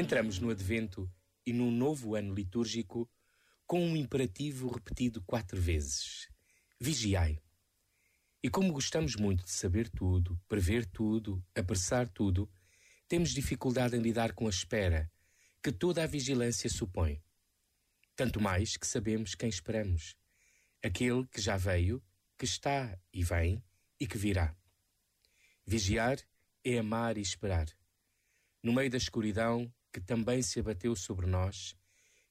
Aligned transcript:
Entramos 0.00 0.38
no 0.38 0.48
Advento 0.48 1.12
e 1.44 1.52
num 1.52 1.70
novo 1.70 2.14
ano 2.14 2.32
litúrgico 2.32 3.06
com 3.66 3.84
um 3.84 3.94
imperativo 3.94 4.70
repetido 4.70 5.22
quatro 5.24 5.60
vezes: 5.60 6.26
Vigiai. 6.80 7.38
E 8.42 8.48
como 8.48 8.72
gostamos 8.72 9.14
muito 9.14 9.44
de 9.44 9.50
saber 9.50 9.90
tudo, 9.90 10.40
prever 10.48 10.86
tudo, 10.86 11.44
apressar 11.54 12.08
tudo, 12.08 12.50
temos 13.06 13.34
dificuldade 13.34 13.94
em 13.94 14.00
lidar 14.00 14.32
com 14.32 14.46
a 14.46 14.48
espera 14.48 15.12
que 15.62 15.70
toda 15.70 16.02
a 16.02 16.06
vigilância 16.06 16.70
supõe. 16.70 17.22
Tanto 18.16 18.40
mais 18.40 18.78
que 18.78 18.86
sabemos 18.86 19.34
quem 19.34 19.50
esperamos: 19.50 20.16
aquele 20.82 21.26
que 21.26 21.42
já 21.42 21.58
veio, 21.58 22.02
que 22.38 22.46
está 22.46 22.98
e 23.12 23.22
vem 23.22 23.62
e 24.00 24.06
que 24.06 24.16
virá. 24.16 24.56
Vigiar 25.66 26.16
é 26.64 26.78
amar 26.78 27.18
e 27.18 27.20
esperar. 27.20 27.68
No 28.62 28.72
meio 28.72 28.88
da 28.88 28.96
escuridão 28.96 29.70
que 29.92 30.00
também 30.00 30.42
se 30.42 30.60
abateu 30.60 30.94
sobre 30.94 31.26
nós, 31.26 31.74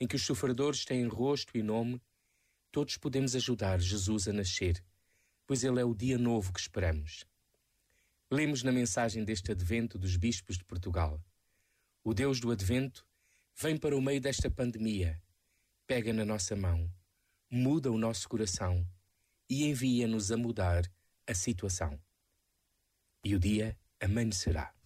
em 0.00 0.06
que 0.06 0.16
os 0.16 0.22
sofredores 0.22 0.84
têm 0.84 1.06
rosto 1.06 1.56
e 1.56 1.62
nome, 1.62 2.00
todos 2.70 2.96
podemos 2.96 3.34
ajudar 3.34 3.80
Jesus 3.80 4.28
a 4.28 4.32
nascer, 4.32 4.82
pois 5.46 5.64
ele 5.64 5.80
é 5.80 5.84
o 5.84 5.94
dia 5.94 6.18
novo 6.18 6.52
que 6.52 6.60
esperamos. 6.60 7.24
Lemos 8.30 8.62
na 8.62 8.70
mensagem 8.70 9.24
deste 9.24 9.50
advento 9.50 9.98
dos 9.98 10.16
bispos 10.16 10.58
de 10.58 10.64
Portugal. 10.64 11.20
O 12.04 12.12
Deus 12.12 12.38
do 12.40 12.50
advento 12.50 13.06
vem 13.56 13.76
para 13.76 13.96
o 13.96 14.02
meio 14.02 14.20
desta 14.20 14.50
pandemia, 14.50 15.20
pega 15.86 16.12
na 16.12 16.24
nossa 16.24 16.54
mão, 16.54 16.92
muda 17.50 17.90
o 17.90 17.98
nosso 17.98 18.28
coração 18.28 18.86
e 19.48 19.64
envia-nos 19.64 20.30
a 20.30 20.36
mudar 20.36 20.82
a 21.26 21.34
situação. 21.34 21.98
E 23.24 23.34
o 23.34 23.40
dia 23.40 23.76
amanhecerá. 24.00 24.77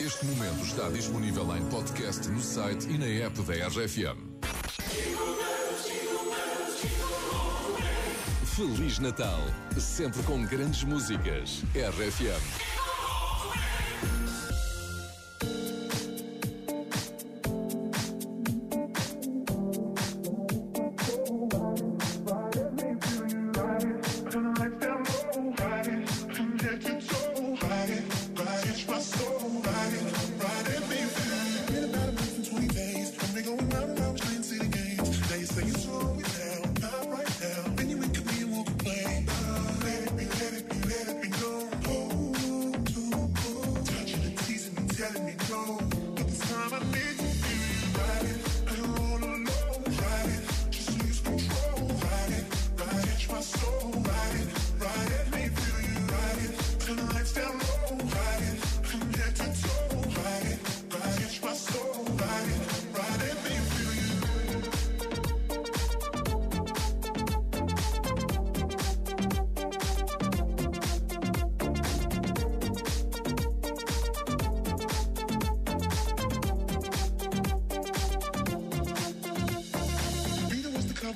Este 0.00 0.26
momento 0.26 0.64
está 0.64 0.88
disponível 0.88 1.56
em 1.56 1.64
podcast 1.66 2.28
no 2.28 2.40
site 2.40 2.88
e 2.88 2.98
na 2.98 3.06
app 3.06 3.40
da 3.42 3.68
RFM. 3.68 4.18
Feliz 8.56 8.98
Natal, 8.98 9.40
sempre 9.78 10.20
com 10.24 10.44
grandes 10.44 10.82
músicas. 10.82 11.62
RFM. 11.74 12.74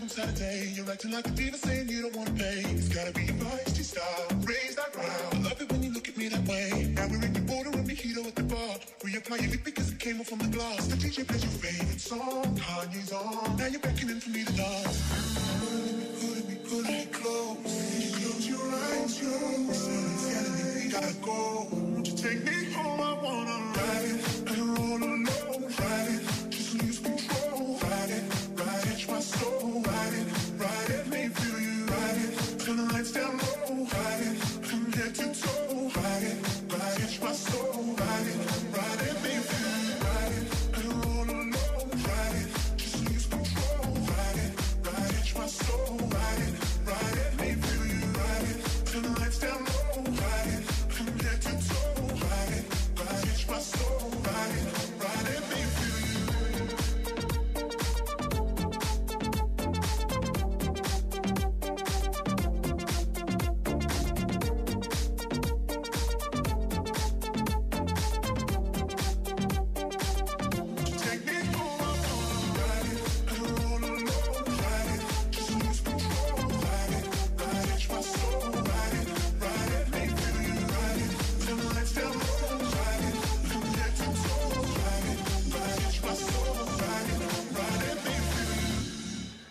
Saturday. 0.08 0.72
You're 0.74 0.90
acting 0.90 1.12
like 1.12 1.26
a 1.26 1.30
diva 1.30 1.56
saying 1.56 1.88
you 1.88 2.02
don't 2.02 2.16
wanna 2.16 2.30
pay. 2.32 2.62
It's 2.76 2.88
gotta 2.88 3.12
be 3.12 3.24
your 3.24 3.34
feisty 3.36 3.84
style. 3.84 4.28
Raise 4.42 4.74
that 4.76 4.92
ground. 4.92 5.34
I 5.34 5.38
love 5.48 5.60
it 5.60 5.70
when 5.70 5.82
you 5.82 5.92
look 5.92 6.08
at 6.08 6.16
me 6.16 6.28
that 6.28 6.44
way. 6.48 6.92
Now 6.94 7.06
we're 7.08 7.24
in 7.24 7.32
the 7.32 7.40
border 7.40 7.70
and 7.70 7.86
mojito 7.88 8.26
at 8.26 8.34
the 8.34 8.42
bar. 8.44 8.76
Reapply 9.04 9.42
your 9.42 9.50
lip 9.50 9.64
because 9.64 9.92
it 9.92 9.98
came 9.98 10.20
off 10.20 10.28
from 10.28 10.38
the 10.38 10.48
glass. 10.48 10.86
The 10.86 10.96
DJ 10.96 11.26
plays 11.28 11.44
your 11.44 11.52
favorite 11.60 12.00
song. 12.00 12.44
Kanye's 12.56 13.12
on. 13.12 13.56
Now 13.56 13.66
you're 13.66 13.80
beckoning 13.80 14.20
for 14.20 14.30
me 14.30 14.44
to 14.44 14.52
dance. 14.52 14.98
Pulling 16.20 16.46
me, 16.48 16.54
me 16.56 17.06
close. 17.12 17.58
Close 18.18 18.48
your 18.48 18.64
eyes, 18.64 19.20
close. 19.20 19.88
Me 19.88 20.84
we 20.84 20.90
gotta 20.90 21.14
go. 21.20 21.68
Won't 21.70 22.08
you 22.08 22.16
take 22.16 22.44
me 22.44 22.72
home? 22.72 23.00
I 23.00 23.12
wanna 23.22 23.58
ride 23.76 24.04
it. 24.14 24.57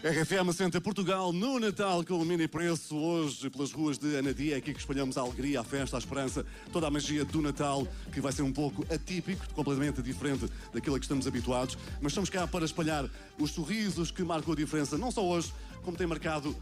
RFM 0.08 0.48
assenta 0.48 0.80
Portugal 0.80 1.34
no 1.34 1.60
Natal 1.60 2.02
com 2.02 2.14
o 2.14 2.24
mini 2.24 2.48
preço. 2.48 2.96
Hoje, 2.96 3.50
pelas 3.50 3.74
ruas 3.74 3.98
de 3.98 4.16
Anadia, 4.16 4.56
é 4.56 4.58
aqui 4.58 4.74
que 4.74 4.80
espalhamos 4.80 5.18
a 5.18 5.22
alegria, 5.22 5.60
a 5.60 5.66
festa, 5.66 5.98
a 5.98 6.00
esperança, 6.00 6.46
toda 6.72 6.88
a 6.88 6.90
magia 6.90 7.26
do 7.26 7.42
Natal, 7.42 7.86
que 8.14 8.22
vai 8.22 8.32
ser 8.32 8.44
um 8.44 8.54
pouco 8.54 8.86
atípico, 8.90 9.46
completamente 9.54 10.02
diferente 10.02 10.46
daquilo 10.74 10.96
a 10.96 11.00
que 11.00 11.04
estamos 11.04 11.28
habituados. 11.28 11.78
Mas 12.00 12.14
estamos 12.14 12.30
cá 12.30 12.48
para 12.48 12.64
espalhar 12.64 13.10
os 13.38 13.52
sorrisos 13.52 14.10
que 14.10 14.24
marcam 14.24 14.54
a 14.54 14.56
diferença, 14.56 14.98
não 14.98 15.12
só 15.12 15.22
hoje, 15.26 15.52
como 15.84 15.98
tem 15.98 16.08
marcado 16.08 16.56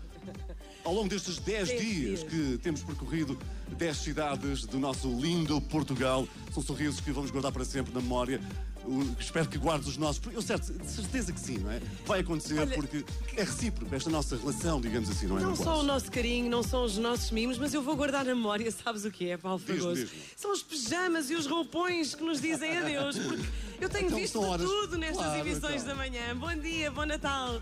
ao 0.83 0.95
longo 0.95 1.07
destes 1.07 1.37
10 1.37 1.67
Dez 1.67 1.81
dias 1.81 2.19
dias. 2.19 2.23
que 2.23 2.57
temos 2.63 2.81
percorrido 2.81 3.37
10 3.77 3.95
cidades 3.97 4.65
do 4.65 4.79
nosso 4.79 5.07
lindo 5.19 5.61
Portugal. 5.61 6.27
São 6.51 6.63
sorrisos 6.63 6.99
que 6.99 7.11
vamos 7.11 7.29
guardar 7.29 7.51
para 7.51 7.63
sempre 7.63 7.93
na 7.93 8.01
memória. 8.01 8.41
O- 8.87 9.15
espero 9.19 9.47
que 9.49 9.57
guardes 9.57 9.87
os 9.89 9.97
nossos. 9.97 10.21
Eu 10.31 10.41
certo, 10.41 10.71
de 10.73 10.89
certeza 10.89 11.33
que 11.33 11.39
sim, 11.39 11.57
não 11.57 11.71
é? 11.71 11.81
Vai 12.05 12.19
acontecer 12.19 12.59
Olha, 12.59 12.75
porque 12.75 13.03
é 13.35 13.43
recíproco 13.43 13.93
esta 13.95 14.09
nossa 14.09 14.37
relação, 14.37 14.79
digamos 14.79 15.09
assim, 15.09 15.25
não 15.27 15.37
é? 15.37 15.41
Não 15.41 15.49
Não 15.49 15.55
só 15.55 15.79
o 15.79 15.83
nosso 15.83 16.11
carinho, 16.11 16.49
não 16.49 16.61
são 16.61 16.83
os 16.83 16.97
nossos 16.97 17.31
mimos, 17.31 17.57
mas 17.57 17.73
eu 17.73 17.81
vou 17.81 17.95
guardar 17.95 18.23
na 18.25 18.35
memória, 18.35 18.69
sabes 18.71 19.03
o 19.05 19.11
que 19.11 19.29
é, 19.29 19.37
Paulo 19.37 19.57
Fragoso? 19.59 19.95
diz-me. 20.01 20.19
São 20.35 20.51
os 20.53 20.61
pijamas 20.61 21.29
e 21.29 21.35
os 21.35 21.47
roupões 21.47 22.13
que 22.15 22.23
nos 22.23 22.39
dizem 22.39 22.77
adeus, 22.77 23.17
porque 23.17 23.43
eu 23.81 23.89
tenho 23.89 24.05
Então 24.07 24.19
visto 24.19 24.41
horas- 24.41 24.69
tudo 24.69 24.97
nestas 24.97 25.25
Claro, 25.25 25.39
emissões 25.39 25.75
então. 25.81 25.87
da 25.87 25.95
manhã. 25.95 26.35
Bom 26.35 26.55
dia, 26.55 26.91
bom 26.91 27.05
Natal. 27.05 27.61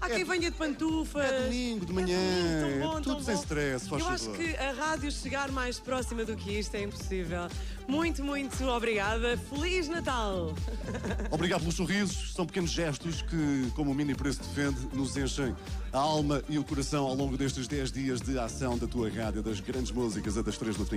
Há 0.00 0.10
É- 0.10 0.16
quem 0.16 0.24
venha 0.24 0.50
de 0.50 0.56
pantufas. 0.56 1.24
é 1.24 1.42
domingo 1.44 1.86
de 1.86 1.92
manhã, 1.92 2.18
É 2.18 2.60
domingo, 2.60 2.80
tão 2.82 2.88
bom, 2.90 3.00
tudo 3.00 3.16
tão 3.16 3.23
faz 3.88 4.02
Eu 4.02 4.08
acho 4.08 4.24
favor. 4.24 4.38
que 4.38 4.56
a 4.56 4.72
rádio 4.72 5.10
chegar 5.10 5.50
mais 5.50 5.78
próxima 5.78 6.24
do 6.24 6.36
que 6.36 6.58
isto 6.58 6.74
é 6.74 6.82
impossível. 6.82 7.48
Muito, 7.86 8.24
muito 8.24 8.64
obrigada. 8.66 9.36
Feliz 9.36 9.88
Natal! 9.88 10.54
Obrigado 11.30 11.60
pelos 11.60 11.74
sorrisos, 11.74 12.32
são 12.32 12.46
pequenos 12.46 12.70
gestos 12.70 13.22
que, 13.22 13.70
como 13.74 13.90
o 13.90 13.94
Mini 13.94 14.14
Preço 14.14 14.40
defende, 14.42 14.78
nos 14.94 15.16
enchem 15.16 15.54
a 15.92 15.98
alma 15.98 16.42
e 16.48 16.58
o 16.58 16.64
coração 16.64 17.04
ao 17.04 17.14
longo 17.14 17.36
destes 17.36 17.68
10 17.68 17.92
dias 17.92 18.20
de 18.20 18.38
ação 18.38 18.76
da 18.78 18.86
tua 18.86 19.08
rádio, 19.10 19.42
das 19.42 19.60
grandes 19.60 19.92
músicas 19.92 20.36
a 20.38 20.42
das 20.42 20.56
3 20.58 20.76
do 20.76 20.84
fim. 20.84 20.92